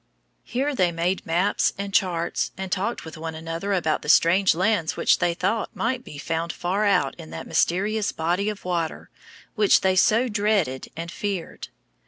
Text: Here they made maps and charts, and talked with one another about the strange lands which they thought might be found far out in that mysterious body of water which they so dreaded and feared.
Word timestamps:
Here 0.43 0.73
they 0.73 0.91
made 0.91 1.27
maps 1.27 1.73
and 1.77 1.93
charts, 1.93 2.53
and 2.57 2.71
talked 2.71 3.05
with 3.05 3.19
one 3.19 3.35
another 3.35 3.71
about 3.71 4.01
the 4.01 4.09
strange 4.09 4.55
lands 4.55 4.97
which 4.97 5.19
they 5.19 5.35
thought 5.35 5.75
might 5.75 6.03
be 6.03 6.17
found 6.17 6.51
far 6.51 6.85
out 6.85 7.13
in 7.19 7.29
that 7.29 7.45
mysterious 7.45 8.11
body 8.11 8.49
of 8.49 8.65
water 8.65 9.11
which 9.53 9.81
they 9.81 9.95
so 9.95 10.27
dreaded 10.27 10.87
and 10.97 11.11
feared. 11.11 11.67